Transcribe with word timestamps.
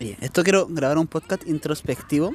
Oye, 0.00 0.16
esto 0.22 0.42
quiero 0.42 0.66
grabar 0.66 0.96
un 0.96 1.06
podcast 1.06 1.46
introspectivo. 1.46 2.32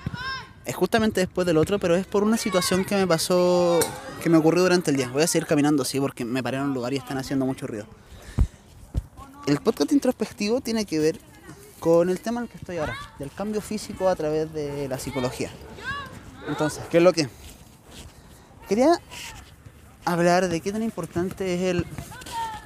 Es 0.65 0.75
justamente 0.75 1.21
después 1.21 1.47
del 1.47 1.57
otro, 1.57 1.79
pero 1.79 1.95
es 1.95 2.05
por 2.05 2.21
una 2.21 2.37
situación 2.37 2.85
que 2.85 2.95
me 2.95 3.07
pasó, 3.07 3.79
que 4.21 4.29
me 4.29 4.37
ocurrió 4.37 4.61
durante 4.61 4.91
el 4.91 4.97
día. 4.97 5.09
Voy 5.09 5.23
a 5.23 5.27
seguir 5.27 5.47
caminando, 5.47 5.83
sí, 5.83 5.99
porque 5.99 6.25
me 6.25 6.43
paré 6.43 6.57
en 6.57 6.63
un 6.65 6.75
lugar 6.75 6.93
y 6.93 6.97
están 6.97 7.17
haciendo 7.17 7.43
mucho 7.47 7.65
ruido. 7.65 7.87
El 9.47 9.57
podcast 9.61 9.91
introspectivo 9.93 10.61
tiene 10.61 10.85
que 10.85 10.99
ver 10.99 11.19
con 11.79 12.11
el 12.11 12.19
tema 12.19 12.39
en 12.39 12.43
el 12.43 12.51
que 12.51 12.57
estoy 12.57 12.77
ahora, 12.77 12.95
del 13.17 13.31
cambio 13.31 13.61
físico 13.61 14.09
a 14.09 14.15
través 14.15 14.53
de 14.53 14.87
la 14.87 14.99
psicología. 14.99 15.49
Entonces, 16.47 16.83
¿qué 16.91 16.97
es 16.97 17.03
lo 17.03 17.13
que? 17.13 17.29
Quería 18.69 19.01
hablar 20.05 20.49
de 20.49 20.61
qué 20.61 20.71
tan 20.71 20.83
importante 20.83 21.55
es 21.55 21.61
el 21.61 21.87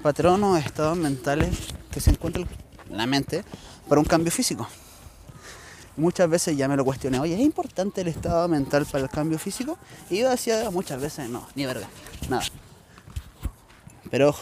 patrón 0.04 0.44
o 0.44 0.58
estados 0.58 0.98
mentales 0.98 1.58
que 1.90 2.02
se 2.02 2.10
encuentra 2.10 2.44
en 2.90 2.98
la 2.98 3.06
mente 3.06 3.46
para 3.88 4.02
un 4.02 4.06
cambio 4.06 4.32
físico. 4.32 4.68
Muchas 6.00 6.30
veces 6.30 6.56
ya 6.56 6.70
me 6.70 6.78
lo 6.78 6.86
cuestioné, 6.86 7.20
oye, 7.20 7.34
¿es 7.34 7.42
importante 7.42 8.00
el 8.00 8.08
estado 8.08 8.48
mental 8.48 8.86
para 8.86 9.04
el 9.04 9.10
cambio 9.10 9.38
físico? 9.38 9.78
Y 10.10 10.20
yo 10.20 10.30
decía 10.30 10.72
muchas 10.72 11.02
veces, 11.02 11.30
no, 11.30 11.46
ni 11.56 11.66
verga, 11.66 11.90
nada. 12.30 12.44
Pero 14.10 14.34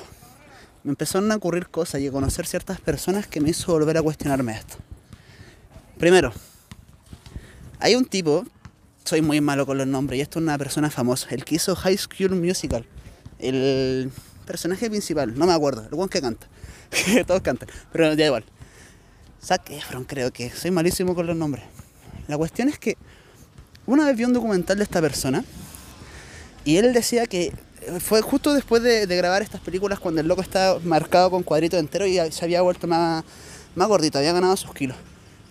me 0.83 0.91
empezaron 0.91 1.31
a 1.31 1.35
ocurrir 1.35 1.67
cosas 1.69 1.99
y 2.01 2.07
a 2.07 2.11
conocer 2.11 2.45
ciertas 2.45 2.79
personas 2.79 3.25
que 3.25 3.41
me 3.41 3.49
hizo 3.49 3.71
volver 3.71 3.97
a 3.97 4.03
cuestionarme 4.03 4.53
esto. 4.53 4.75
Primero, 5.97 6.31
hay 7.79 7.95
un 7.95 8.05
tipo, 8.05 8.45
soy 9.03 9.23
muy 9.23 9.41
malo 9.41 9.65
con 9.65 9.79
los 9.79 9.87
nombres, 9.87 10.19
y 10.19 10.21
esto 10.21 10.37
es 10.37 10.43
una 10.43 10.59
persona 10.59 10.91
famosa, 10.91 11.29
el 11.31 11.43
que 11.43 11.55
hizo 11.55 11.75
High 11.75 11.97
School 11.97 12.35
Musical, 12.35 12.85
el 13.39 14.11
personaje 14.45 14.91
principal, 14.91 15.35
no 15.35 15.47
me 15.47 15.53
acuerdo, 15.53 15.87
el 15.87 15.93
one 15.99 16.07
que 16.07 16.21
canta, 16.21 16.47
todos 17.25 17.41
cantan, 17.41 17.67
pero 17.91 18.15
da 18.15 18.25
igual. 18.25 18.45
Zac 19.43 19.69
Efron 19.69 20.03
creo 20.03 20.31
que, 20.31 20.49
soy 20.49 20.71
malísimo 20.71 21.15
con 21.15 21.27
los 21.27 21.35
nombres. 21.35 21.63
La 22.27 22.37
cuestión 22.37 22.69
es 22.69 22.77
que 22.77 22.97
una 23.85 24.05
vez 24.05 24.17
vi 24.17 24.25
un 24.25 24.33
documental 24.33 24.77
de 24.77 24.83
esta 24.83 25.01
persona 25.01 25.45
y 26.65 26.77
él 26.77 26.93
decía 26.93 27.25
que 27.25 27.53
fue 27.99 28.21
justo 28.21 28.53
después 28.53 28.83
de, 28.83 29.05
grabar 29.05 29.41
estas 29.41 29.61
películas 29.61 29.99
cuando 29.99 30.21
el 30.21 30.27
loco 30.27 30.41
estaba 30.41 30.79
marcado 30.79 31.31
con 31.31 31.43
cuadritos 31.43 31.79
enteros 31.79 32.09
y 32.09 32.19
se 32.31 32.45
había 32.45 32.61
vuelto 32.61 32.87
más, 32.87 33.23
más 33.75 33.87
gordito, 33.87 34.17
había 34.17 34.33
ganado 34.33 34.57
sus 34.57 34.73
kilos. 34.73 34.97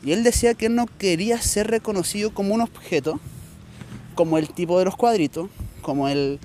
Y 0.02 0.12
él 0.12 0.22
decía 0.22 0.54
que 0.54 0.66
él 0.66 0.74
no 0.74 0.86
quería 0.98 1.40
ser 1.40 1.68
reconocido 1.68 2.34
como 2.34 2.54
un 2.54 2.60
objeto, 2.60 3.18
como 4.14 4.38
el 4.38 4.50
tipo 4.50 4.78
de 4.78 4.84
los 4.84 4.96
cuadritos, 4.96 5.48
como 5.80 6.08
el, 6.08 6.38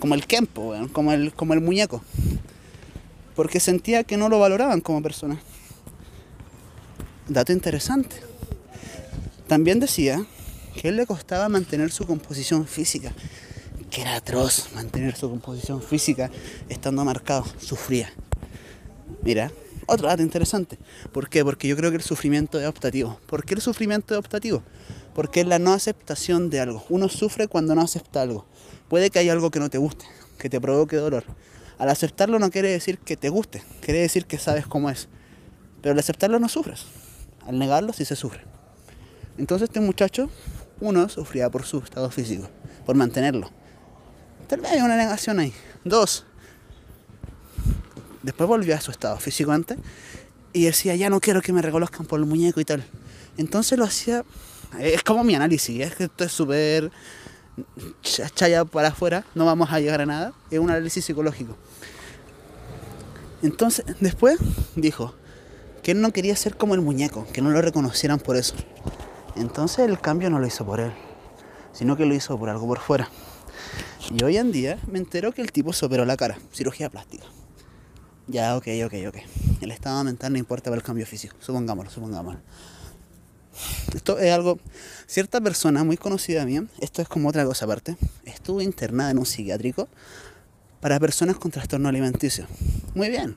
como 0.00 0.14
el 0.14 0.26
Kempo, 0.26 0.74
como, 0.92 1.12
el, 1.12 1.32
como 1.32 1.54
el 1.54 1.60
muñeco. 1.60 2.02
Porque 3.36 3.60
sentía 3.60 4.02
que 4.02 4.16
no 4.16 4.28
lo 4.28 4.40
valoraban 4.40 4.80
como 4.80 5.02
persona. 5.02 5.40
Dato 7.28 7.52
interesante. 7.52 8.16
También 9.48 9.80
decía 9.80 10.24
que 10.74 10.88
él 10.88 10.96
le 10.96 11.06
costaba 11.06 11.50
mantener 11.50 11.90
su 11.90 12.06
composición 12.06 12.66
física, 12.66 13.12
que 13.90 14.00
era 14.00 14.16
atroz 14.16 14.72
mantener 14.74 15.14
su 15.14 15.28
composición 15.28 15.82
física 15.82 16.30
estando 16.70 17.04
marcado, 17.04 17.44
sufría. 17.60 18.10
Mira, 19.22 19.52
otro 19.86 20.08
dato 20.08 20.22
interesante. 20.22 20.78
¿Por 21.12 21.28
qué? 21.28 21.44
Porque 21.44 21.68
yo 21.68 21.76
creo 21.76 21.90
que 21.90 21.98
el 21.98 22.02
sufrimiento 22.02 22.58
es 22.58 22.66
optativo. 22.66 23.20
¿Por 23.26 23.44
qué 23.44 23.52
el 23.52 23.60
sufrimiento 23.60 24.14
es 24.14 24.18
optativo? 24.18 24.62
Porque 25.14 25.40
es 25.40 25.46
la 25.46 25.58
no 25.58 25.74
aceptación 25.74 26.48
de 26.48 26.60
algo. 26.60 26.82
Uno 26.88 27.10
sufre 27.10 27.46
cuando 27.46 27.74
no 27.74 27.82
acepta 27.82 28.22
algo. 28.22 28.46
Puede 28.88 29.10
que 29.10 29.18
haya 29.18 29.32
algo 29.32 29.50
que 29.50 29.60
no 29.60 29.68
te 29.68 29.76
guste, 29.76 30.06
que 30.38 30.48
te 30.48 30.62
provoque 30.62 30.96
dolor. 30.96 31.24
Al 31.76 31.90
aceptarlo 31.90 32.38
no 32.38 32.50
quiere 32.50 32.70
decir 32.70 32.98
que 32.98 33.18
te 33.18 33.28
guste, 33.28 33.62
quiere 33.82 34.00
decir 34.00 34.24
que 34.24 34.38
sabes 34.38 34.66
cómo 34.66 34.88
es. 34.88 35.08
Pero 35.82 35.92
al 35.92 35.98
aceptarlo 35.98 36.38
no 36.38 36.48
sufres. 36.48 36.86
Al 37.48 37.58
negarlo 37.58 37.94
sí 37.94 38.04
se 38.04 38.14
sufre. 38.14 38.42
Entonces 39.38 39.70
este 39.70 39.80
muchacho, 39.80 40.28
uno, 40.80 41.08
sufría 41.08 41.48
por 41.48 41.64
su 41.64 41.78
estado 41.78 42.10
físico, 42.10 42.46
por 42.84 42.94
mantenerlo. 42.94 43.50
Tal 44.48 44.60
vez 44.60 44.72
hay 44.72 44.80
una 44.82 44.96
negación 44.96 45.38
ahí. 45.38 45.54
Dos, 45.82 46.26
después 48.22 48.46
volvió 48.46 48.74
a 48.74 48.80
su 48.82 48.90
estado 48.90 49.18
físico 49.18 49.50
antes 49.50 49.78
y 50.52 50.66
decía, 50.66 50.94
ya 50.94 51.08
no 51.08 51.20
quiero 51.20 51.40
que 51.40 51.54
me 51.54 51.62
reconozcan 51.62 52.04
por 52.04 52.20
el 52.20 52.26
muñeco 52.26 52.60
y 52.60 52.66
tal. 52.66 52.84
Entonces 53.38 53.78
lo 53.78 53.84
hacía, 53.86 54.24
es 54.78 55.02
como 55.02 55.24
mi 55.24 55.34
análisis, 55.34 55.80
es 55.80 55.94
que 55.94 56.04
esto 56.04 56.24
es 56.24 56.32
súper 56.32 56.90
chaya 58.02 58.66
para 58.66 58.88
afuera, 58.88 59.24
no 59.34 59.46
vamos 59.46 59.72
a 59.72 59.80
llegar 59.80 60.02
a 60.02 60.06
nada, 60.06 60.32
es 60.50 60.58
un 60.58 60.68
análisis 60.68 61.02
psicológico. 61.02 61.56
Entonces, 63.42 63.86
después 64.00 64.38
dijo 64.76 65.14
que 65.88 65.92
él 65.92 66.02
no 66.02 66.12
quería 66.12 66.36
ser 66.36 66.54
como 66.54 66.74
el 66.74 66.82
muñeco, 66.82 67.26
que 67.32 67.40
no 67.40 67.48
lo 67.48 67.62
reconocieran 67.62 68.18
por 68.18 68.36
eso. 68.36 68.54
Entonces 69.36 69.88
el 69.88 69.98
cambio 69.98 70.28
no 70.28 70.38
lo 70.38 70.46
hizo 70.46 70.66
por 70.66 70.80
él, 70.80 70.92
sino 71.72 71.96
que 71.96 72.04
lo 72.04 72.14
hizo 72.14 72.38
por 72.38 72.50
algo 72.50 72.66
por 72.66 72.78
fuera. 72.78 73.08
Y 74.10 74.22
hoy 74.22 74.36
en 74.36 74.52
día 74.52 74.78
me 74.86 74.98
entero 74.98 75.32
que 75.32 75.40
el 75.40 75.50
tipo 75.50 75.72
se 75.72 75.86
operó 75.86 76.04
la 76.04 76.18
cara, 76.18 76.36
cirugía 76.52 76.90
plástica. 76.90 77.24
Ya, 78.26 78.54
ok, 78.58 78.66
ok, 78.84 78.94
ok. 79.08 79.16
El 79.62 79.70
estado 79.70 80.04
mental 80.04 80.30
no 80.30 80.38
importa 80.38 80.64
para 80.64 80.76
el 80.76 80.82
cambio 80.82 81.06
físico, 81.06 81.36
supongámoslo, 81.40 81.90
supongámoslo. 81.90 82.42
Esto 83.94 84.18
es 84.18 84.30
algo, 84.30 84.58
cierta 85.06 85.40
persona 85.40 85.84
muy 85.84 85.96
conocida 85.96 86.44
mía, 86.44 86.64
esto 86.82 87.00
es 87.00 87.08
como 87.08 87.30
otra 87.30 87.46
cosa 87.46 87.64
aparte, 87.64 87.96
estuvo 88.26 88.60
internada 88.60 89.10
en 89.10 89.16
un 89.16 89.24
psiquiátrico 89.24 89.88
para 90.82 91.00
personas 91.00 91.38
con 91.38 91.50
trastorno 91.50 91.88
alimenticio. 91.88 92.46
Muy 92.94 93.08
bien, 93.08 93.36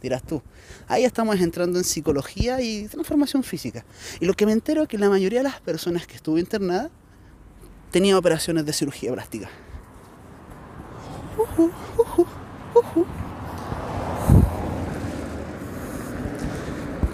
dirás 0.00 0.22
tú. 0.22 0.42
Ahí 0.88 1.04
estamos 1.04 1.40
entrando 1.40 1.78
en 1.78 1.84
psicología 1.84 2.60
y 2.60 2.88
transformación 2.88 3.42
física. 3.42 3.84
Y 4.20 4.26
lo 4.26 4.34
que 4.34 4.46
me 4.46 4.52
entero 4.52 4.82
es 4.82 4.88
que 4.88 4.98
la 4.98 5.08
mayoría 5.08 5.40
de 5.40 5.44
las 5.44 5.60
personas 5.60 6.06
que 6.06 6.16
estuvo 6.16 6.38
internada 6.38 6.90
tenía 7.90 8.16
operaciones 8.16 8.66
de 8.66 8.72
cirugía 8.72 9.12
plástica. 9.12 9.48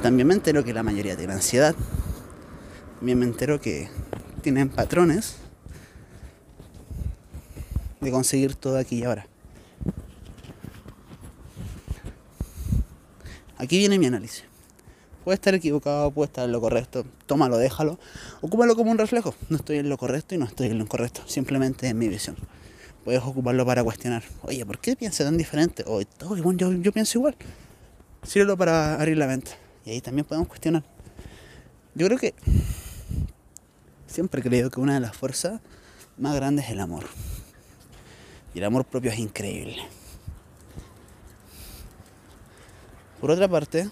También 0.03 0.29
me 0.29 0.35
entero 0.35 0.63
que 0.63 0.73
la 0.73 0.83
mayoría 0.83 1.17
tiene 1.17 1.33
ansiedad. 1.33 1.75
También 2.99 3.19
me 3.19 3.27
entero 3.27 3.61
que 3.61 3.89
tienen 4.43 4.69
patrones 4.69 5.37
de 8.01 8.11
conseguir 8.11 8.55
todo 8.55 8.79
aquí 8.79 9.01
y 9.01 9.05
ahora. 9.05 9.27
Aquí 13.59 13.79
viene 13.79 13.99
mi 13.99 14.07
análisis. 14.07 14.45
Puede 15.25 15.35
estar 15.35 15.55
equivocado, 15.55 16.11
puede 16.11 16.27
estar 16.27 16.45
en 16.45 16.53
lo 16.53 16.61
correcto. 16.61 17.05
Tómalo, 17.27 17.59
déjalo. 17.59 17.99
Ocúpalo 18.43 18.77
como 18.77 18.91
un 18.91 18.99
reflejo. 18.99 19.35
No 19.49 19.57
estoy 19.57 19.79
en 19.79 19.89
lo 19.89 19.99
correcto 19.99 20.35
y 20.35 20.39
no 20.39 20.45
estoy 20.45 20.69
en 20.69 20.79
lo 20.79 20.85
incorrecto. 20.85 21.23
Simplemente 21.27 21.89
es 21.89 21.95
mi 21.95 22.09
visión. 22.09 22.37
Puedes 23.05 23.23
ocuparlo 23.23 23.67
para 23.67 23.83
cuestionar. 23.83 24.23
Oye, 24.43 24.65
¿por 24.65 24.79
qué 24.79 24.95
piensa 24.95 25.25
tan 25.25 25.37
diferente? 25.37 25.85
O 25.87 26.01
oh, 26.01 26.37
bueno, 26.43 26.53
yo, 26.53 26.73
yo 26.73 26.93
pienso 26.93 27.19
igual. 27.19 27.37
Sírvelo 28.23 28.57
para 28.57 28.95
abrir 28.95 29.17
la 29.17 29.27
mente. 29.27 29.53
Y 29.85 29.91
ahí 29.91 30.01
también 30.01 30.25
podemos 30.27 30.49
cuestionar. 30.49 30.85
Yo 31.95 32.07
creo 32.07 32.19
que 32.19 32.35
siempre 34.07 34.41
he 34.41 34.45
creído 34.45 34.71
que 34.71 34.81
una 34.81 34.95
de 34.95 35.01
las 35.01 35.17
fuerzas 35.17 35.61
más 36.19 36.35
grandes 36.37 36.67
es 36.67 36.73
el 36.73 36.81
amor. 36.81 37.05
Y 38.55 38.59
el 38.59 38.65
amor 38.65 38.85
propio 38.85 39.11
es 39.11 39.19
increíble. 39.19 39.77
Por 43.21 43.31
otra 43.31 43.49
parte, 43.49 43.89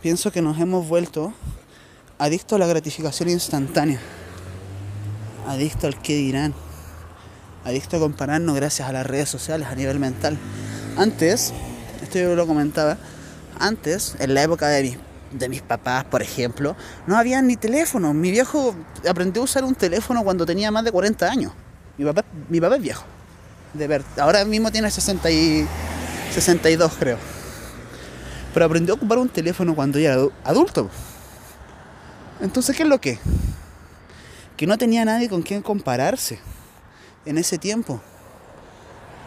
pienso 0.00 0.32
que 0.32 0.40
nos 0.40 0.58
hemos 0.58 0.88
vuelto 0.88 1.34
adictos 2.18 2.56
a 2.56 2.58
la 2.58 2.66
gratificación 2.66 3.28
instantánea, 3.28 4.00
adictos 5.46 5.84
al 5.84 6.00
qué 6.00 6.16
dirán, 6.16 6.54
adictos 7.66 7.98
a 7.98 8.00
compararnos 8.00 8.56
gracias 8.56 8.88
a 8.88 8.92
las 8.92 9.06
redes 9.06 9.28
sociales 9.28 9.68
a 9.68 9.74
nivel 9.74 9.98
mental. 9.98 10.38
Antes, 10.96 11.52
esto 12.02 12.18
yo 12.20 12.34
lo 12.34 12.46
comentaba, 12.46 12.96
antes, 13.58 14.16
en 14.18 14.32
la 14.32 14.42
época 14.42 14.68
de 14.68 14.82
mis, 14.82 14.98
de 15.32 15.48
mis 15.50 15.60
papás, 15.60 16.06
por 16.06 16.22
ejemplo, 16.22 16.74
no 17.06 17.18
había 17.18 17.42
ni 17.42 17.56
teléfono. 17.56 18.14
Mi 18.14 18.30
viejo 18.30 18.74
aprendió 19.06 19.42
a 19.42 19.44
usar 19.44 19.62
un 19.62 19.74
teléfono 19.74 20.24
cuando 20.24 20.46
tenía 20.46 20.70
más 20.70 20.84
de 20.84 20.92
40 20.92 21.30
años. 21.30 21.52
Mi 21.98 22.06
papá, 22.06 22.24
mi 22.48 22.62
papá 22.62 22.76
es 22.76 22.82
viejo. 22.82 23.04
De 23.74 23.86
ver, 23.86 24.02
ahora 24.18 24.42
mismo 24.46 24.72
tiene 24.72 24.90
60 24.90 25.30
y 25.30 25.66
62 26.32 26.92
creo. 26.98 27.18
Pero 28.54 28.66
aprendió 28.66 28.94
a 28.94 28.96
ocupar 28.96 29.18
un 29.18 29.28
teléfono 29.28 29.74
cuando 29.74 29.98
ya 29.98 30.12
era 30.14 30.22
adulto. 30.44 30.90
Entonces, 32.40 32.76
¿qué 32.76 32.82
es 32.84 32.88
lo 32.88 33.00
que? 33.00 33.18
Que 34.56 34.66
no 34.66 34.78
tenía 34.78 35.04
nadie 35.04 35.28
con 35.28 35.42
quien 35.42 35.62
compararse 35.62 36.40
en 37.24 37.38
ese 37.38 37.58
tiempo. 37.58 38.00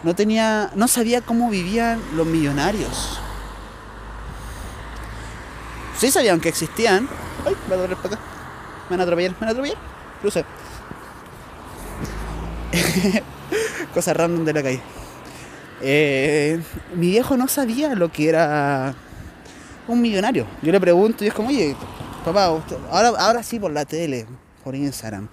No 0.04 0.16
tenía, 0.16 0.72
no 0.76 0.88
sabía 0.88 1.22
cómo 1.22 1.50
vivían 1.50 2.02
los 2.16 2.26
millonarios. 2.26 3.20
Sí 6.00 6.10
sabían 6.10 6.40
que 6.40 6.50
existían. 6.50 7.08
Ay, 7.46 7.56
me 7.70 7.76
voy 7.76 7.86
a 7.86 7.96
para 7.96 8.16
acá. 8.16 8.20
Me 8.90 8.98
van 8.98 9.08
a 9.08 9.16
me 9.16 9.30
van 9.40 9.50
a. 9.50 9.64
Cruce. 10.22 10.44
Cosas 13.94 14.18
random 14.18 14.46
de 14.46 14.54
la 14.54 14.64
calle. 14.64 14.82
Eh, 15.82 16.60
mi 16.96 17.10
viejo 17.10 17.38
no 17.38 17.48
sabía 17.48 17.96
lo 17.96 18.12
que 18.12 18.30
era 18.30 18.96
un 19.88 20.02
millonario. 20.02 20.46
Yo 20.62 20.72
le 20.72 20.80
pregunto 20.80 21.24
y 21.24 21.28
es 21.28 21.34
como, 21.34 21.50
oye, 21.50 21.76
papá, 22.24 22.46
ahora, 22.90 23.10
ahora 23.18 23.44
sí 23.44 23.60
por 23.60 23.72
la 23.72 23.86
tele, 23.86 24.26
por 24.64 24.76
Instagram. 24.76 25.28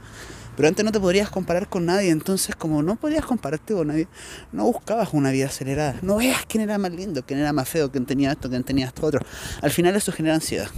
Pero 0.59 0.67
antes 0.67 0.85
no 0.85 0.91
te 0.91 0.99
podrías 0.99 1.31
comparar 1.31 1.69
con 1.69 1.87
nadie, 1.87 2.11
entonces 2.11 2.56
como 2.56 2.83
no 2.83 2.97
podías 2.97 3.25
compararte 3.25 3.75
con 3.75 3.87
nadie, 3.87 4.09
no 4.50 4.65
buscabas 4.65 5.11
una 5.12 5.31
vida 5.31 5.47
acelerada. 5.47 5.95
No 6.03 6.17
veas 6.17 6.45
quién 6.49 6.65
era 6.65 6.79
más 6.79 6.91
lindo, 6.91 7.23
quién 7.25 7.39
era 7.39 7.53
más 7.53 7.69
feo, 7.69 7.93
quién 7.93 8.06
tenía 8.06 8.33
esto, 8.33 8.51
quién 8.51 8.65
tenía 8.65 8.87
esto 8.87 9.06
otro. 9.06 9.21
Al 9.62 9.71
final 9.71 9.94
eso 9.94 10.11
genera 10.11 10.35
ansiedad. 10.35 10.69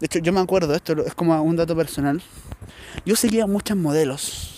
De 0.00 0.06
hecho, 0.06 0.18
yo 0.20 0.32
me 0.32 0.40
acuerdo, 0.40 0.74
esto 0.74 1.04
es 1.04 1.12
como 1.12 1.38
un 1.42 1.56
dato 1.56 1.76
personal. 1.76 2.22
Yo 3.04 3.16
seguía 3.16 3.46
muchas 3.46 3.76
modelos, 3.76 4.49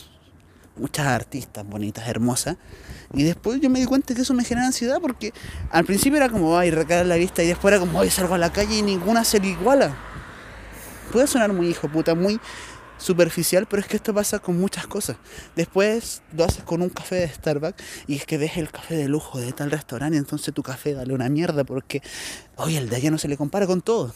muchas 0.77 1.07
artistas 1.07 1.67
bonitas, 1.67 2.09
hermosas. 2.09 2.57
Y 3.15 3.25
después 3.25 3.61
yo 3.61 3.69
me 3.69 3.81
di 3.81 3.87
cuenta 3.87 4.15
que 4.15 4.23
eso 4.23 4.35
me 4.35 4.45
genera 4.45 4.67
ansiedad 4.67 4.99
porque 5.01 5.33
al 5.71 5.85
principio 5.85 6.17
era 6.17 6.29
como, 6.29 6.57
ay, 6.57 6.71
recaer 6.71 7.07
la 7.07 7.17
vista 7.17 7.43
y 7.43 7.49
después 7.49 7.73
era 7.73 7.81
como, 7.81 8.01
ay, 8.01 8.11
salgo 8.11 8.35
a 8.35 8.39
la 8.39 8.53
calle 8.53 8.79
y 8.79 8.83
ninguna 8.83 9.25
se 9.25 9.39
le 9.39 9.49
iguala. 9.49 9.95
Puede 11.13 11.27
sonar 11.27 11.53
muy 11.53 11.69
hijo 11.69 11.89
puta, 11.89 12.15
muy 12.15 12.41
superficial, 13.03 13.67
pero 13.67 13.83
es 13.83 13.89
que 13.89 13.97
esto 13.97 14.15
pasa 14.15 14.39
con 14.39 14.59
muchas 14.59 14.87
cosas. 14.87 15.17
Después 15.57 16.23
lo 16.33 16.45
haces 16.45 16.65
con 16.65 16.81
un 16.81 16.89
café 16.89 17.17
de 17.17 17.29
Starbucks 17.29 17.83
y 18.07 18.17
es 18.17 18.25
que 18.25 18.39
ves 18.39 18.57
el 18.57 18.71
café 18.71 18.95
de 18.97 19.09
lujo 19.09 19.39
de 19.41 19.53
tal 19.53 19.71
restaurante 19.71 20.17
entonces 20.17 20.55
tu 20.55 20.63
café 20.63 20.95
dale 20.95 21.13
una 21.13 21.29
mierda 21.29 21.65
porque, 21.65 22.01
oye, 22.57 22.79
el 22.79 22.89
de 22.89 22.97
allá 22.97 23.11
no 23.11 23.19
se 23.19 23.29
le 23.29 23.37
compara 23.37 23.67
con 23.67 23.83
todo. 23.83 24.15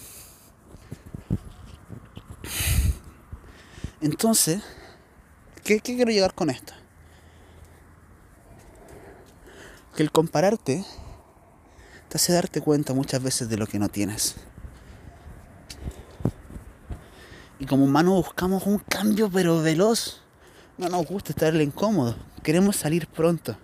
Entonces, 4.00 4.62
¿qué, 5.66 5.80
quiero 5.80 6.10
llegar 6.10 6.34
con 6.34 6.48
esto? 6.48 6.72
Que 9.94 10.02
el 10.02 10.12
compararte 10.12 10.84
te 12.08 12.16
hace 12.16 12.32
darte 12.32 12.60
cuenta 12.60 12.94
muchas 12.94 13.22
veces 13.22 13.48
de 13.48 13.56
lo 13.56 13.66
que 13.66 13.78
no 13.78 13.88
tienes. 13.88 14.36
Y 17.58 17.66
como 17.66 17.84
humanos 17.84 18.26
buscamos 18.26 18.66
un 18.66 18.78
cambio 18.78 19.30
pero 19.30 19.60
veloz. 19.60 20.20
No 20.78 20.88
nos 20.88 21.06
gusta 21.06 21.32
estarle 21.32 21.64
incómodo. 21.64 22.14
Queremos 22.42 22.76
salir 22.76 23.08
pronto. 23.08 23.56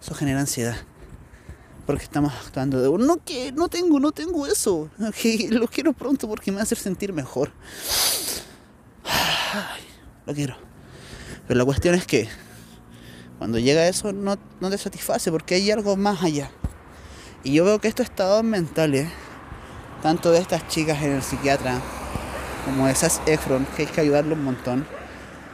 Eso 0.00 0.14
genera 0.14 0.40
ansiedad. 0.40 0.76
Porque 1.84 2.04
estamos 2.04 2.32
actuando 2.32 2.80
de 2.80 3.04
no 3.04 3.22
que 3.24 3.52
no 3.52 3.68
tengo, 3.68 4.00
no 4.00 4.12
tengo 4.12 4.46
eso. 4.46 4.88
Que 5.20 5.48
lo 5.50 5.66
quiero 5.66 5.92
pronto 5.92 6.28
porque 6.28 6.52
me 6.52 6.56
va 6.56 6.60
a 6.60 6.64
hacer 6.64 6.78
sentir 6.78 7.12
mejor. 7.12 7.50
lo 10.26 10.32
quiero. 10.32 10.65
Pero 11.46 11.58
la 11.58 11.64
cuestión 11.64 11.94
es 11.94 12.06
que 12.06 12.28
cuando 13.38 13.58
llega 13.58 13.86
eso 13.86 14.12
no, 14.12 14.36
no 14.60 14.70
te 14.70 14.78
satisface 14.78 15.30
porque 15.30 15.56
hay 15.56 15.70
algo 15.70 15.96
más 15.96 16.22
allá. 16.22 16.50
Y 17.44 17.52
yo 17.52 17.64
veo 17.64 17.80
que 17.80 17.88
estos 17.88 18.04
estados 18.04 18.42
mentales, 18.42 19.08
tanto 20.02 20.32
de 20.32 20.40
estas 20.40 20.66
chicas 20.68 21.02
en 21.02 21.12
el 21.12 21.22
psiquiatra, 21.22 21.80
como 22.64 22.88
esas 22.88 23.20
Efron, 23.26 23.66
que 23.76 23.82
hay 23.82 23.88
que 23.88 24.00
ayudarlo 24.00 24.34
un 24.34 24.42
montón, 24.42 24.86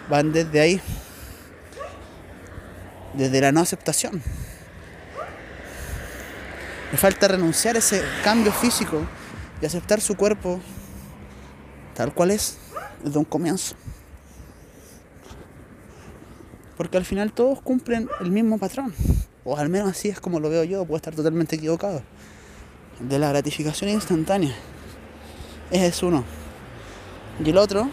van 0.09 0.33
desde 0.33 0.61
ahí, 0.61 0.81
desde 3.13 3.41
la 3.41 3.53
no 3.53 3.61
aceptación. 3.61 4.23
Le 6.91 6.99
falta 6.99 7.29
renunciar 7.29 7.77
a 7.77 7.81
ese 7.81 8.03
cambio 8.25 8.53
físico 8.53 9.07
y 9.61 9.67
aceptar 9.67 10.01
su 10.01 10.15
cuerpo 10.17 10.61
tal 11.95 12.15
cual 12.15 12.31
es 12.31 12.59
desde 13.03 13.19
un 13.19 13.25
comienzo. 13.25 13.75
Porque 16.77 16.97
al 16.97 17.05
final 17.05 17.33
todos 17.33 17.61
cumplen 17.61 18.09
el 18.21 18.31
mismo 18.31 18.59
patrón. 18.59 18.95
O 19.45 19.57
al 19.57 19.69
menos 19.69 19.91
así 19.91 20.09
es 20.09 20.21
como 20.21 20.41
lo 20.41 20.49
veo 20.49 20.65
yo, 20.65 20.85
puedo 20.85 20.97
estar 20.97 21.15
totalmente 21.15 21.57
equivocado. 21.57 22.03
De 23.01 23.19
la 23.19 23.29
gratificación 23.29 23.91
instantánea. 23.91 24.55
Ese 25.71 25.87
es 25.87 26.03
uno. 26.03 26.25
Y 27.45 27.51
el 27.51 27.59
otro 27.59 27.89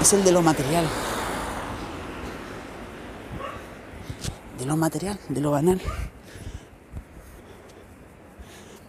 es 0.00 0.12
el 0.12 0.24
de 0.24 0.32
lo 0.32 0.42
material. 0.42 0.86
De 4.58 4.66
lo 4.66 4.76
material, 4.76 5.18
de 5.28 5.40
lo 5.40 5.50
banal. 5.50 5.80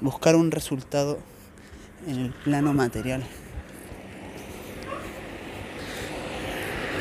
Buscar 0.02 0.36
un 0.36 0.52
resultado 0.52 1.20
en 2.08 2.20
el 2.20 2.34
plano 2.34 2.74
material. 2.74 3.24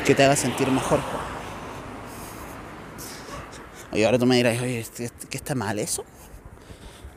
Que 0.05 0.13
te 0.13 0.23
haga 0.23 0.35
sentir 0.35 0.69
mejor. 0.69 0.99
Oye, 3.91 4.05
ahora 4.05 4.19
tú 4.19 4.25
me 4.25 4.35
dirás, 4.35 4.61
oye, 4.61 4.85
¿qué 5.29 5.37
está 5.37 5.55
mal 5.55 5.79
eso? 5.79 6.03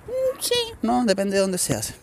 Mm, 0.06 0.40
sí, 0.40 0.54
no, 0.80 1.04
depende 1.04 1.34
de 1.34 1.42
dónde 1.42 1.58
se 1.58 1.74
hace. 1.74 1.94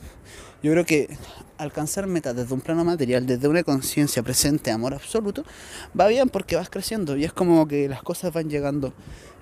Yo 0.62 0.72
creo 0.72 0.86
que 0.86 1.18
alcanzar 1.58 2.08
metas 2.08 2.36
desde 2.36 2.54
un 2.54 2.62
plano 2.62 2.84
material, 2.84 3.26
desde 3.26 3.48
una 3.48 3.64
conciencia 3.64 4.22
presente, 4.22 4.72
amor 4.72 4.94
absoluto, 4.94 5.44
va 6.00 6.08
bien 6.08 6.30
porque 6.30 6.56
vas 6.56 6.70
creciendo 6.70 7.16
y 7.18 7.24
es 7.24 7.34
como 7.34 7.68
que 7.68 7.88
las 7.88 8.04
cosas 8.04 8.34
van 8.34 8.50
llegando 8.50 8.94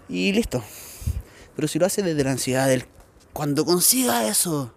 y 0.08 0.32
listo. 0.32 0.64
Pero 1.56 1.68
si 1.68 1.80
lo 1.80 1.86
haces 1.86 2.06
desde 2.06 2.24
la 2.24 2.32
ansiedad 2.32 2.68
del 2.68 2.86
cuando 3.34 3.66
consiga 3.66 4.28
eso, 4.28 4.74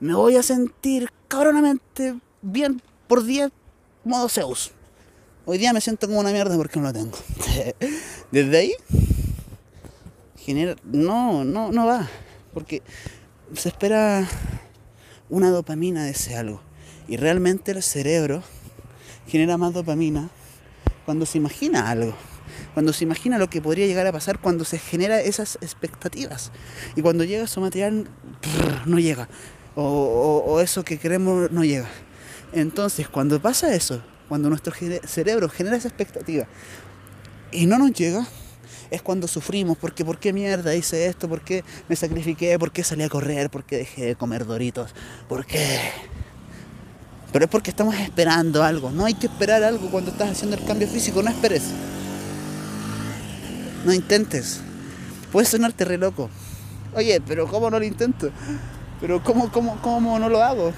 me 0.00 0.14
voy 0.14 0.36
a 0.36 0.42
sentir 0.42 1.10
cabronamente 1.28 2.18
bien 2.42 2.82
por 3.06 3.24
día, 3.24 3.50
modo 4.04 4.28
Zeus. 4.28 4.72
Hoy 5.46 5.58
día 5.58 5.74
me 5.74 5.82
siento 5.82 6.06
como 6.06 6.20
una 6.20 6.30
mierda 6.30 6.56
porque 6.56 6.80
no 6.80 6.86
lo 6.86 6.92
tengo. 6.94 7.18
desde 8.30 8.56
ahí, 8.56 8.72
genera. 10.38 10.74
No, 10.84 11.44
no, 11.44 11.70
no 11.70 11.86
va. 11.86 12.08
Porque 12.54 12.82
se 13.54 13.68
espera 13.68 14.26
una 15.28 15.50
dopamina 15.50 16.04
de 16.04 16.12
ese 16.12 16.34
algo. 16.36 16.62
Y 17.08 17.18
realmente 17.18 17.72
el 17.72 17.82
cerebro 17.82 18.42
genera 19.26 19.58
más 19.58 19.74
dopamina 19.74 20.30
cuando 21.04 21.26
se 21.26 21.36
imagina 21.36 21.90
algo. 21.90 22.14
Cuando 22.72 22.94
se 22.94 23.04
imagina 23.04 23.36
lo 23.36 23.50
que 23.50 23.60
podría 23.60 23.86
llegar 23.86 24.06
a 24.06 24.12
pasar, 24.12 24.38
cuando 24.38 24.64
se 24.64 24.78
genera 24.78 25.20
esas 25.20 25.58
expectativas. 25.60 26.52
Y 26.96 27.02
cuando 27.02 27.22
llega 27.24 27.46
su 27.46 27.60
material, 27.60 28.08
no 28.86 28.98
llega. 28.98 29.28
O, 29.76 30.58
eso 30.62 30.84
que 30.84 30.98
queremos 30.98 31.50
no 31.50 31.64
llega. 31.64 31.88
Entonces, 32.54 33.08
cuando 33.08 33.42
pasa 33.42 33.74
eso, 33.74 34.00
cuando 34.28 34.48
nuestro 34.48 34.72
cerebro 35.04 35.48
genera 35.48 35.76
esa 35.76 35.88
expectativa 35.88 36.46
y 37.52 37.66
no 37.66 37.78
nos 37.78 37.92
llega, 37.92 38.26
es 38.90 39.02
cuando 39.02 39.28
sufrimos, 39.28 39.76
porque 39.78 40.04
¿por 40.04 40.18
qué 40.18 40.32
mierda 40.32 40.74
hice 40.74 41.06
esto? 41.06 41.28
¿Por 41.28 41.40
qué 41.40 41.64
me 41.88 41.96
sacrifiqué? 41.96 42.58
¿Por 42.58 42.72
qué 42.72 42.84
salí 42.84 43.02
a 43.02 43.08
correr? 43.08 43.50
¿Por 43.50 43.64
qué 43.64 43.78
dejé 43.78 44.06
de 44.06 44.16
comer 44.16 44.46
doritos? 44.46 44.94
¿Por 45.28 45.46
qué? 45.46 45.80
Pero 47.32 47.46
es 47.46 47.50
porque 47.50 47.70
estamos 47.70 47.94
esperando 47.96 48.62
algo. 48.62 48.90
No 48.90 49.04
hay 49.04 49.14
que 49.14 49.26
esperar 49.26 49.62
algo 49.64 49.90
cuando 49.90 50.10
estás 50.10 50.30
haciendo 50.30 50.56
el 50.56 50.64
cambio 50.64 50.86
físico, 50.86 51.22
no 51.22 51.30
esperes. 51.30 51.62
No 53.84 53.92
intentes. 53.92 54.60
Puedes 55.32 55.48
sonarte 55.48 55.84
re 55.84 55.98
loco. 55.98 56.30
Oye, 56.94 57.20
pero 57.26 57.48
¿cómo 57.48 57.70
no 57.70 57.78
lo 57.78 57.84
intento? 57.84 58.30
Pero 59.00 59.22
¿cómo, 59.22 59.50
cómo, 59.50 59.80
cómo 59.82 60.18
no 60.18 60.28
lo 60.28 60.42
hago? 60.42 60.72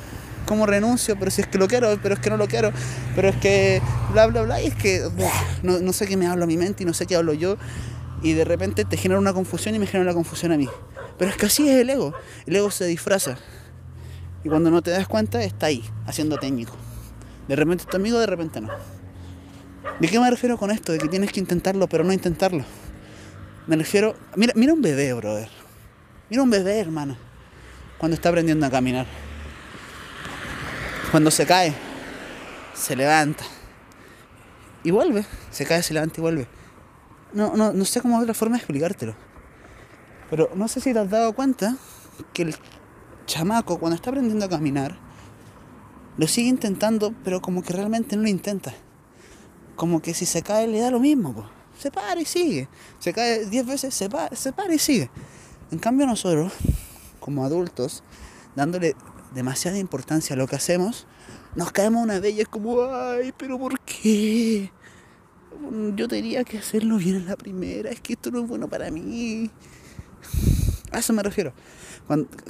¿Cómo 0.46 0.66
renuncio? 0.66 1.18
Pero 1.18 1.30
si 1.30 1.42
es 1.42 1.46
que 1.48 1.58
lo 1.58 1.68
quiero, 1.68 1.98
pero 2.02 2.14
es 2.14 2.20
que 2.20 2.30
no 2.30 2.36
lo 2.36 2.46
quiero, 2.46 2.72
pero 3.14 3.28
es 3.28 3.36
que 3.36 3.82
bla, 4.12 4.26
bla, 4.26 4.42
bla. 4.42 4.62
Y 4.62 4.66
es 4.66 4.74
que 4.74 5.08
no, 5.62 5.80
no 5.80 5.92
sé 5.92 6.06
qué 6.06 6.16
me 6.16 6.26
habla 6.26 6.46
mi 6.46 6.56
mente 6.56 6.84
y 6.84 6.86
no 6.86 6.94
sé 6.94 7.06
qué 7.06 7.16
hablo 7.16 7.32
yo 7.32 7.56
y 8.22 8.32
de 8.32 8.44
repente 8.44 8.84
te 8.84 8.96
genera 8.96 9.20
una 9.20 9.32
confusión 9.32 9.74
y 9.74 9.78
me 9.78 9.86
genera 9.86 10.10
una 10.10 10.14
confusión 10.14 10.52
a 10.52 10.56
mí. 10.56 10.68
Pero 11.18 11.30
es 11.30 11.36
que 11.36 11.46
así 11.46 11.68
es 11.68 11.76
el 11.76 11.90
ego. 11.90 12.14
El 12.46 12.56
ego 12.56 12.70
se 12.70 12.86
disfraza. 12.86 13.36
Y 14.44 14.48
cuando 14.48 14.70
no 14.70 14.82
te 14.82 14.90
das 14.90 15.08
cuenta, 15.08 15.42
está 15.42 15.66
ahí, 15.66 15.84
haciendo 16.06 16.38
técnico. 16.38 16.72
De 17.48 17.56
repente 17.56 17.84
es 17.84 17.90
tu 17.90 17.96
amigo, 17.96 18.18
de 18.18 18.26
repente 18.26 18.60
no. 18.60 18.68
¿De 20.00 20.08
qué 20.08 20.18
me 20.18 20.30
refiero 20.30 20.56
con 20.58 20.70
esto? 20.70 20.92
De 20.92 20.98
que 20.98 21.08
tienes 21.08 21.32
que 21.32 21.40
intentarlo, 21.40 21.88
pero 21.88 22.04
no 22.04 22.12
intentarlo. 22.12 22.64
Me 23.66 23.76
refiero. 23.76 24.14
Mira, 24.34 24.52
mira 24.56 24.72
un 24.72 24.82
bebé, 24.82 25.12
brother. 25.12 25.48
Mira 26.28 26.42
un 26.42 26.50
bebé, 26.50 26.78
hermano. 26.80 27.16
Cuando 27.98 28.14
está 28.14 28.28
aprendiendo 28.28 28.66
a 28.66 28.70
caminar. 28.70 29.06
Cuando 31.10 31.30
se 31.30 31.46
cae, 31.46 31.74
se 32.74 32.96
levanta. 32.96 33.44
Y 34.84 34.90
vuelve. 34.90 35.24
Se 35.50 35.64
cae, 35.64 35.82
se 35.82 35.94
levanta 35.94 36.16
y 36.18 36.20
vuelve 36.20 36.48
no, 37.36 37.54
no, 37.54 37.72
no 37.72 37.84
sé 37.84 38.00
cómo 38.00 38.18
otra 38.18 38.34
forma 38.34 38.56
de 38.56 38.60
explicártelo. 38.60 39.14
Pero 40.30 40.50
no 40.54 40.68
sé 40.68 40.80
si 40.80 40.92
te 40.92 40.98
has 40.98 41.10
dado 41.10 41.34
cuenta 41.34 41.76
que 42.32 42.42
el 42.42 42.56
chamaco 43.26 43.78
cuando 43.78 43.94
está 43.94 44.10
aprendiendo 44.10 44.44
a 44.44 44.48
caminar, 44.48 44.96
lo 46.16 46.26
sigue 46.26 46.48
intentando, 46.48 47.14
pero 47.24 47.42
como 47.42 47.62
que 47.62 47.74
realmente 47.74 48.16
no 48.16 48.22
lo 48.22 48.28
intenta. 48.28 48.72
Como 49.76 50.00
que 50.00 50.14
si 50.14 50.24
se 50.24 50.42
cae 50.42 50.66
le 50.66 50.80
da 50.80 50.90
lo 50.90 50.98
mismo, 50.98 51.48
se 51.78 51.90
para 51.90 52.20
y 52.20 52.24
sigue. 52.24 52.68
Se 52.98 53.12
cae 53.12 53.44
10 53.44 53.66
veces, 53.66 53.94
se 53.94 54.08
para, 54.08 54.34
se 54.34 54.52
para 54.54 54.74
y 54.74 54.78
sigue. 54.78 55.10
En 55.70 55.78
cambio 55.78 56.06
nosotros, 56.06 56.54
como 57.20 57.44
adultos, 57.44 58.02
dándole 58.54 58.96
demasiada 59.36 59.78
importancia 59.78 60.34
a 60.34 60.36
lo 60.36 60.48
que 60.48 60.56
hacemos, 60.56 61.06
nos 61.54 61.70
caemos 61.70 62.02
una 62.02 62.18
de 62.18 62.28
ellas 62.30 62.48
como, 62.48 62.82
ay, 62.90 63.32
pero 63.36 63.58
¿por 63.58 63.78
qué? 63.80 64.72
yo 65.94 66.08
tenía 66.08 66.44
que 66.44 66.58
hacerlo 66.58 66.96
bien 66.96 67.16
en 67.16 67.26
la 67.26 67.36
primera, 67.36 67.90
es 67.90 68.00
que 68.00 68.14
esto 68.14 68.30
no 68.30 68.40
es 68.40 68.48
bueno 68.48 68.68
para 68.68 68.90
mí. 68.90 69.50
A 70.92 70.98
eso 70.98 71.12
me 71.12 71.22
refiero. 71.22 71.52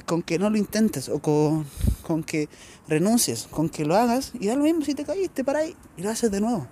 con 0.05 0.21
que 0.21 0.39
no 0.39 0.49
lo 0.49 0.57
intentes 0.57 1.09
o 1.09 1.19
con, 1.19 1.65
con, 2.03 2.23
que 2.23 2.49
renuncies, 2.87 3.47
con 3.49 3.69
que 3.69 3.85
lo 3.85 3.95
hagas 3.95 4.31
y 4.39 4.47
da 4.47 4.55
lo 4.55 4.63
mismo 4.63 4.83
si 4.83 4.93
te 4.93 5.03
caíste 5.03 5.43
para 5.43 5.59
ahí 5.59 5.75
y 5.97 6.01
lo 6.01 6.09
haces 6.09 6.31
de 6.31 6.41
nuevo. 6.41 6.67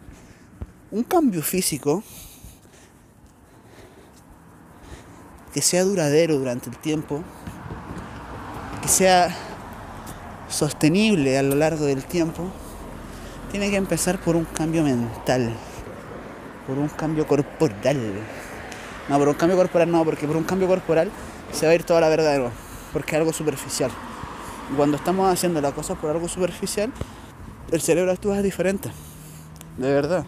Un 0.92 1.04
cambio 1.04 1.42
físico 1.42 2.04
que 5.54 5.62
sea 5.62 5.84
duradero 5.84 6.38
durante 6.38 6.70
el 6.70 6.78
tiempo, 6.78 7.24
que 8.82 8.88
sea 8.90 9.36
sostenible 10.50 11.38
a 11.38 11.44
lo 11.44 11.56
largo 11.56 11.86
del 11.86 12.04
tiempo, 12.04 12.50
tiene 13.52 13.70
que 13.70 13.78
empezar 13.78 14.20
por 14.20 14.36
un 14.36 14.46
cambio 14.46 14.84
mental, 14.84 15.54
por 16.68 16.78
un 16.78 16.90
cambio 16.90 17.28
corporal. 17.28 17.98
No, 19.08 19.18
por 19.20 19.28
un 19.28 19.36
cambio 19.36 19.58
corporal 19.58 19.92
no, 19.92 20.04
porque 20.04 20.28
por 20.28 20.36
un 20.36 20.44
cambio 20.44 20.68
corporal 20.68 21.12
se 21.52 21.66
va 21.66 21.72
a 21.72 21.76
ir 21.76 21.84
toda 21.84 22.02
la 22.02 22.10
verdad 22.10 22.52
porque 22.96 23.12
es 23.12 23.20
algo 23.20 23.34
superficial. 23.34 23.92
Cuando 24.78 24.96
estamos 24.96 25.30
haciendo 25.30 25.60
la 25.60 25.74
cosa 25.74 25.96
por 25.96 26.12
algo 26.12 26.30
superficial, 26.30 26.94
el 27.70 27.82
cerebro 27.82 28.14
actúa 28.14 28.42
diferente, 28.42 28.90
de 29.78 29.94
verdad. 29.94 30.26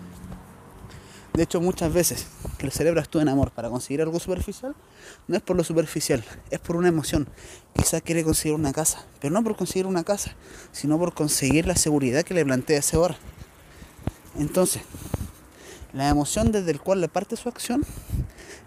De 1.34 1.44
hecho, 1.44 1.62
muchas 1.62 1.94
veces 1.94 2.28
que 2.58 2.66
el 2.66 2.72
cerebro 2.72 3.00
actúa 3.00 3.22
en 3.22 3.30
amor 3.30 3.52
para 3.52 3.70
conseguir 3.70 4.02
algo 4.02 4.20
superficial, 4.20 4.76
no 5.28 5.36
es 5.38 5.42
por 5.42 5.56
lo 5.56 5.64
superficial, 5.64 6.24
es 6.50 6.60
por 6.60 6.76
una 6.76 6.88
emoción. 6.88 7.28
Quizás 7.74 8.02
quiere 8.02 8.24
conseguir 8.24 8.56
una 8.56 8.74
casa, 8.74 9.06
pero 9.22 9.34
no 9.34 9.44
por 9.44 9.56
conseguir 9.56 9.86
una 9.86 10.04
casa, 10.04 10.36
sino 10.72 10.98
por 10.98 11.14
conseguir 11.14 11.68
la 11.68 11.76
seguridad 11.76 12.24
que 12.24 12.34
le 12.34 12.44
plantea 12.44 12.80
ese 12.80 12.98
hora. 12.98 13.18
Entonces, 14.38 14.82
la 15.94 16.10
emoción 16.10 16.52
desde 16.52 16.72
el 16.72 16.82
cual 16.82 17.02
le 17.02 17.08
parte 17.08 17.36
su 17.36 17.50
acción 17.50 17.84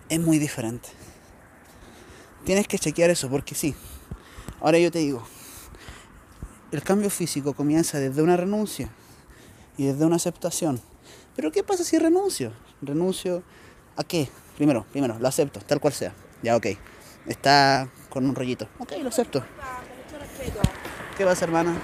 es 0.09 0.21
muy 0.21 0.39
diferente. 0.39 0.89
Tienes 2.45 2.67
que 2.67 2.79
chequear 2.79 3.11
eso 3.11 3.29
porque 3.29 3.55
sí. 3.55 3.75
Ahora 4.61 4.79
yo 4.79 4.91
te 4.91 5.01
digo, 5.01 5.23
el 6.73 6.83
cambio 6.83 7.11
físico 7.11 7.55
comienza 7.55 7.99
desde 7.99 8.23
una 8.23 8.37
renuncia 8.37 8.89
y 9.77 9.87
desde 9.87 10.05
una 10.05 10.17
aceptación 10.17 10.81
pero 11.37 11.53
¿qué 11.53 11.63
pasa 11.63 11.85
si 11.85 11.99
renuncio? 11.99 12.53
¿Renuncio 12.83 13.43
a 13.97 14.05
qué? 14.05 14.29
Primero, 14.57 14.85
primero, 14.91 15.19
lo 15.19 15.29
acepto, 15.29 15.61
tal 15.61 15.81
cual 15.81 15.93
sea. 15.93 16.13
Ya, 16.43 16.57
ok. 16.57 16.67
Está 17.27 17.89
con 18.09 18.27
un 18.27 18.35
rollito. 18.35 18.69
Ok, 18.79 18.93
lo 19.03 19.09
acepto. 19.09 19.45
¿Qué 21.17 21.25
pasa, 21.25 21.45
hermana? 21.45 21.77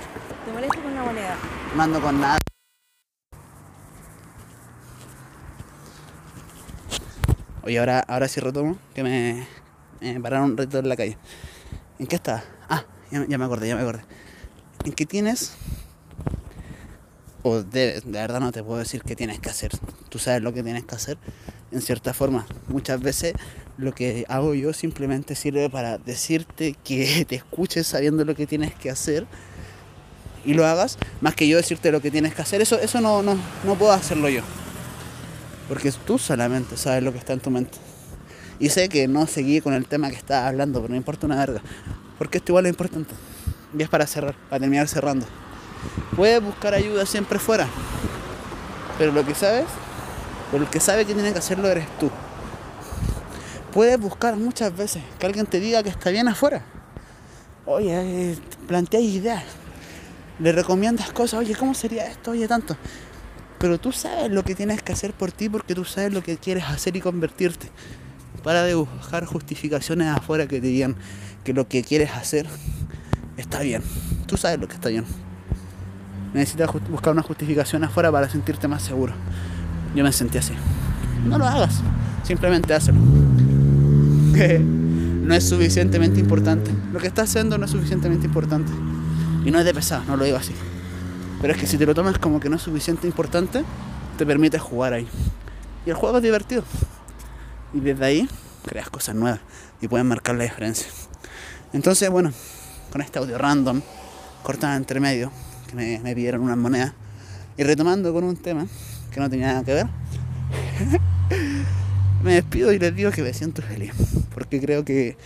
Te 0.45 0.53
molesto 0.53 0.83
con 0.83 0.93
una 0.93 1.05
moneda. 1.05 1.37
Mando 1.75 2.01
con 2.01 2.21
nada. 2.21 2.39
Oye, 7.63 7.79
ahora, 7.79 8.01
ahora 8.01 8.29
sí 8.29 8.41
retomo, 8.41 8.79
que 8.95 9.03
me, 9.03 10.21
pararon 10.21 10.53
un 10.53 10.57
reto 10.57 10.79
en 10.79 10.89
la 10.89 10.97
calle. 10.97 11.19
¿En 11.99 12.07
qué 12.07 12.17
está? 12.17 12.45
Ah, 12.69 12.85
ya, 13.11 13.27
ya 13.27 13.39
me 13.39 13.45
acordé, 13.45 13.69
ya 13.69 13.75
me 13.75 13.83
acordé. 13.83 14.05
¿En 14.85 14.93
qué 14.93 15.05
tienes 15.05 15.57
o 17.49 17.63
de, 17.63 18.03
verdad 18.07 18.41
no 18.41 18.51
te 18.51 18.65
puedo 18.65 18.81
decir 18.81 19.03
qué 19.03 19.15
tienes 19.15 19.39
que 19.39 19.49
hacer. 19.49 19.71
Tú 20.09 20.19
sabes 20.19 20.43
lo 20.43 20.53
que 20.53 20.65
tienes 20.65 20.85
que 20.85 20.97
hacer 20.97 21.17
en 21.73 21.81
cierta 21.81 22.15
forma. 22.15 22.47
Muchas 22.69 23.01
veces 23.01 23.35
lo 23.79 23.95
que 23.95 24.25
hago 24.29 24.55
yo 24.55 24.73
simplemente 24.73 25.35
sirve 25.35 25.69
para 25.69 25.99
decirte 25.99 26.77
que 26.85 27.25
te 27.29 27.37
escuches 27.37 27.87
sabiendo 27.87 28.25
lo 28.25 28.35
que 28.35 28.47
tienes 28.47 28.75
que 28.75 28.91
hacer 28.91 29.27
y 30.45 30.55
lo 30.55 30.65
hagas, 30.65 30.97
más 31.21 31.35
que 31.35 31.49
yo 31.49 31.57
decirte 31.57 31.91
lo 31.91 32.01
que 32.01 32.11
tienes 32.11 32.35
que 32.35 32.43
hacer. 32.43 32.63
Eso, 32.63 32.79
eso 32.79 33.01
no, 33.01 33.23
no, 33.23 33.37
no 33.65 33.75
puedo 33.75 33.93
hacerlo 33.93 34.29
yo. 34.29 34.43
Porque 35.69 35.91
tú 36.07 36.19
solamente 36.19 36.77
sabes 36.77 37.03
lo 37.03 37.13
que 37.13 37.19
está 37.19 37.33
en 37.33 37.41
tu 37.41 37.51
mente. 37.51 37.77
Y 38.61 38.69
sé 38.69 38.89
que 38.89 39.09
no 39.09 39.27
seguí 39.27 39.61
con 39.61 39.75
el 39.75 39.87
tema 39.87 40.09
que 40.09 40.17
estaba 40.17 40.47
hablando, 40.47 40.81
pero 40.81 40.93
no 40.93 40.97
importa 40.97 41.27
una 41.27 41.37
verga. 41.37 41.61
Porque 42.17 42.39
esto 42.39 42.53
igual 42.53 42.67
es 42.67 42.71
importante. 42.71 43.13
Y 43.77 43.83
es 43.83 43.89
para 43.89 44.07
cerrar, 44.07 44.37
para 44.49 44.61
terminar 44.61 44.87
cerrando. 44.87 45.27
Puedes 46.15 46.43
buscar 46.43 46.75
ayuda 46.75 47.05
siempre 47.05 47.39
fuera. 47.41 47.67
Pero 48.99 49.13
lo 49.13 49.27
que 49.27 49.35
sabes, 49.35 49.67
o 50.53 50.57
el 50.57 50.69
que 50.69 50.81
sabe 50.81 51.05
que 51.05 51.15
tiene 51.15 51.33
que 51.33 51.39
hacerlo 51.39 51.69
eres 51.69 51.87
tú. 51.99 52.11
Puedes 53.73 53.99
buscar 53.99 54.37
muchas 54.37 54.75
veces 54.77 55.03
que 55.19 55.27
alguien 55.27 55.47
te 55.47 55.61
diga 55.61 55.83
que 55.83 55.91
está 55.91 56.11
bien 56.11 56.29
afuera. 56.29 56.63
Oye, 57.67 58.33
eh, 58.33 58.39
plantea 58.67 59.01
ideas. 59.01 59.45
Le 60.39 60.53
recomiendas 60.53 61.13
cosas, 61.13 61.41
oye, 61.41 61.55
¿cómo 61.55 61.75
sería 61.75 62.07
esto? 62.07 62.31
Oye, 62.31 62.47
tanto. 62.47 62.77
Pero 63.59 63.79
tú 63.79 63.93
sabes 63.93 64.31
lo 64.31 64.45
que 64.45 64.55
tienes 64.55 64.83
que 64.83 64.93
hacer 64.93 65.13
por 65.13 65.33
ti 65.33 65.49
porque 65.49 65.75
tú 65.75 65.85
sabes 65.85 66.13
lo 66.13 66.23
que 66.23 66.37
quieres 66.37 66.65
hacer 66.65 66.97
y 66.97 67.01
convertirte. 67.01 67.71
Para 68.43 68.63
de 68.63 68.75
buscar 68.75 69.25
justificaciones 69.25 70.09
afuera 70.09 70.47
que 70.47 70.61
te 70.61 70.69
digan 70.69 70.97
que 71.45 71.53
lo 71.53 71.67
que 71.69 71.83
quieres 71.83 72.13
hacer 72.13 72.47
está 73.37 73.61
bien. 73.61 73.83
Tú 74.27 74.37
sabes 74.37 74.61
lo 74.61 74.69
que 74.69 74.75
está 74.75 74.89
bien 74.89 75.05
necesitas 76.37 76.71
buscar 76.91 77.13
una 77.13 77.23
justificación 77.23 77.83
afuera 77.85 78.13
para 78.13 78.29
sentirte 78.29 78.69
más 78.69 78.83
seguro. 78.83 79.15
Yo 79.97 80.05
me 80.05 80.13
sentí 80.13 80.37
así. 80.37 80.53
No 81.25 81.39
lo 81.39 81.47
hagas, 81.47 81.81
simplemente 82.23 82.75
hazlo. 82.75 82.93
no 84.61 85.35
es 85.35 85.49
suficientemente 85.49 86.21
importante. 86.21 86.71
Lo 86.93 86.99
que 87.01 87.07
estás 87.07 87.31
haciendo 87.31 87.57
no 87.57 87.65
es 87.65 87.71
suficientemente 87.71 88.27
importante. 88.27 88.71
Y 89.47 89.51
no 89.51 89.59
es 89.59 89.65
de 89.65 89.73
pesado, 89.73 90.05
no 90.07 90.19
lo 90.19 90.25
digo 90.25 90.37
así. 90.37 90.53
Pero 91.41 91.55
es 91.55 91.59
que 91.59 91.67
si 91.67 91.79
te 91.79 91.87
lo 91.87 91.95
tomas 91.95 92.19
como 92.19 92.41
que 92.41 92.51
no 92.51 92.57
es 92.57 92.63
suficiente 92.63 93.07
importante, 93.07 93.65
te 94.19 94.27
permite 94.27 94.59
jugar 94.59 94.93
ahí. 94.93 95.09
Y 95.87 95.91
el 95.91 95.97
juego 95.97 96.19
es 96.19 96.23
divertido. 96.23 96.63
Y 97.73 97.81
desde 97.81 98.05
ahí 98.05 98.29
creas 98.67 98.91
cosas 98.91 99.15
nuevas 99.15 99.41
y 99.81 99.89
pueden 99.89 100.09
marcar 100.09 100.35
la 100.35 100.45
diferencia. 100.45 100.89
Entonces, 101.73 102.11
bueno, 102.11 102.33
con 102.93 103.01
este 103.01 103.19
audio 103.19 103.39
random, 103.39 103.81
cortado 104.43 104.77
entre 104.77 105.01
medio, 105.01 105.33
que 105.67 105.75
me, 105.75 106.01
me 106.01 106.15
pidieron 106.15 106.43
unas 106.43 106.59
monedas. 106.59 106.93
Y 107.57 107.63
retomando 107.63 108.13
con 108.13 108.25
un 108.25 108.37
tema 108.37 108.67
que 109.17 109.21
no 109.21 109.31
tenía 109.31 109.47
nada 109.47 109.65
que 109.65 109.73
ver, 109.73 109.87
me 112.23 112.35
despido 112.35 112.71
y 112.71 112.79
les 112.79 112.95
digo 112.95 113.11
que 113.11 113.23
me 113.23 113.33
siento 113.33 113.63
feliz, 113.63 113.95
porque 114.35 114.61
creo 114.61 114.85
que 114.85 115.17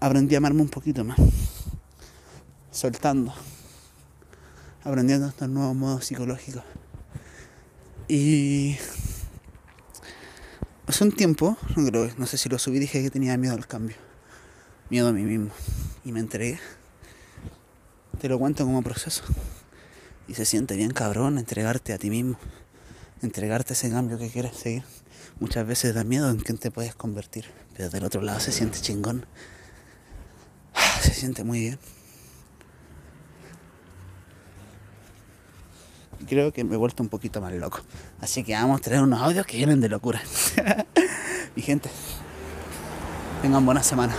aprendí 0.00 0.34
a 0.34 0.38
amarme 0.38 0.62
un 0.62 0.70
poquito 0.70 1.04
más, 1.04 1.18
soltando, 2.70 3.34
aprendiendo 4.82 5.28
estos 5.28 5.46
nuevos 5.50 5.76
modos 5.76 6.06
psicológicos. 6.06 6.62
Y 8.08 8.78
hace 10.86 11.04
un 11.04 11.12
tiempo, 11.12 11.58
no 11.76 11.86
creo, 11.86 12.10
no 12.16 12.24
sé 12.24 12.38
si 12.38 12.48
lo 12.48 12.58
subí, 12.58 12.78
dije 12.78 13.02
que 13.02 13.10
tenía 13.10 13.36
miedo 13.36 13.52
al 13.52 13.66
cambio, 13.66 13.96
miedo 14.88 15.08
a 15.08 15.12
mí 15.12 15.24
mismo, 15.24 15.50
y 16.02 16.12
me 16.12 16.20
entregué 16.20 16.58
te 18.18 18.28
lo 18.28 18.38
cuento 18.38 18.64
como 18.64 18.82
proceso. 18.82 19.22
Y 20.28 20.34
se 20.34 20.44
siente 20.44 20.76
bien 20.76 20.90
cabrón 20.90 21.38
entregarte 21.38 21.92
a 21.92 21.98
ti 21.98 22.10
mismo, 22.10 22.38
entregarte 23.22 23.72
ese 23.72 23.90
cambio 23.90 24.18
que 24.18 24.28
quieres 24.28 24.54
seguir. 24.56 24.84
Muchas 25.40 25.66
veces 25.66 25.94
da 25.94 26.04
miedo 26.04 26.30
en 26.30 26.38
quién 26.38 26.58
te 26.58 26.70
puedes 26.70 26.94
convertir, 26.94 27.46
pero 27.74 27.88
del 27.88 28.04
otro 28.04 28.20
lado 28.20 28.38
se 28.38 28.52
siente 28.52 28.80
chingón. 28.80 29.26
Se 31.00 31.14
siente 31.14 31.44
muy 31.44 31.60
bien. 31.60 31.78
Creo 36.28 36.52
que 36.52 36.64
me 36.64 36.74
he 36.74 36.76
vuelto 36.76 37.02
un 37.02 37.08
poquito 37.08 37.40
más 37.40 37.52
loco. 37.54 37.80
Así 38.20 38.42
que 38.42 38.52
vamos 38.52 38.80
a 38.80 38.82
traer 38.82 39.02
unos 39.02 39.20
audios 39.20 39.46
que 39.46 39.56
vienen 39.56 39.80
de 39.80 39.88
locura. 39.88 40.20
y 41.56 41.62
gente, 41.62 41.88
tengan 43.40 43.64
buena 43.64 43.82
semana. 43.82 44.14